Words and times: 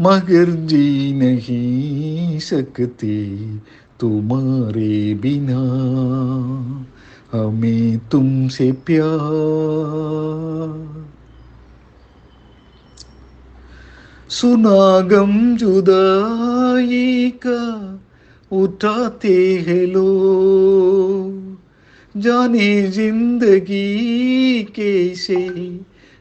मगर 0.00 0.50
जी 0.66 1.12
नहीं 1.12 2.38
सकते 2.38 3.16
तुम्हारे 4.00 5.14
बिना 5.14 5.60
हमें 7.32 7.98
तुमसे 8.08 8.70
प्यार 8.86 9.14
सुना 14.30 15.00
गम 15.08 15.32
जुदाई 15.56 17.30
का 17.46 17.60
उठाते 18.50 19.36
हैं 19.66 19.86
लोग 19.86 21.46
जाने 22.14 22.70
ज़िंदगी 22.90 24.64
कैसे 24.76 25.38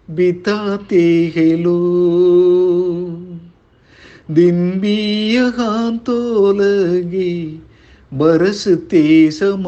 बिताते 0.09 1.03
हैं 1.35 1.55
लोग 1.57 2.74
दिन 4.29 4.79
भी 4.79 4.97
यहाँ 5.33 5.97
तो 5.97 6.51
लगे 6.51 7.31
बरसते 8.11 9.31
समान 9.31 9.67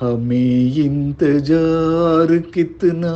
हमें 0.00 0.74
इंतज़ार 0.76 2.36
कितना 2.54 3.14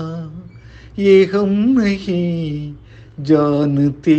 ये 0.99 1.25
हम 1.25 1.51
नहीं 1.79 2.75
जानते 3.21 4.17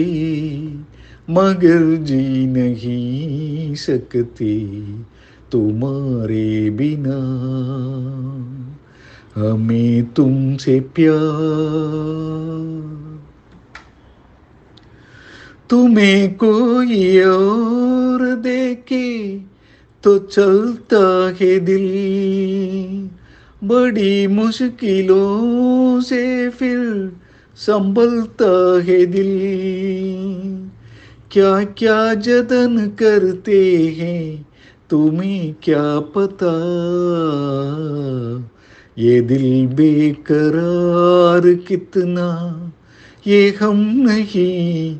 मगर 1.29 1.95
जी 2.03 2.45
नहीं 2.47 3.75
सकते 3.75 4.55
तुम्हारे 5.51 6.69
बिना 6.69 7.19
हमें 9.35 10.05
तुमसे 10.13 10.79
प्यार 10.95 12.00
तुम्हें 15.91 16.33
कोई 16.33 17.21
और 17.21 18.35
देखे 18.35 19.37
तो 20.03 20.17
चलता 20.19 21.01
है 21.41 21.59
दिल। 21.59 21.87
बड़ी 23.67 24.27
मुश्किलों 24.27 26.01
से 26.01 26.49
फिर 26.49 27.11
संभलता 27.57 28.53
है 28.83 29.05
दिल। 29.05 29.35
क्या 31.31 31.63
क्या 31.63 32.13
जतन 32.13 32.87
करते 32.99 33.77
हैं, 33.99 34.47
तुम्हें 34.89 35.55
क्या 35.63 35.99
पता? 35.99 36.55
ये 38.97 39.21
दिल 39.21 39.67
बेकरार 39.67 41.53
कितना, 41.67 42.29
ये 43.27 43.49
हम 43.61 43.77
नहीं 43.95 44.99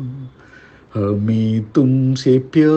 हमें 0.95 1.71
तुमसे 1.71 2.37
प्यार 2.53 2.71